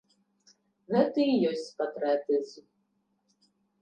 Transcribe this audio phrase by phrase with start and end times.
[0.95, 2.65] Гэта і ёсць патрыятызм.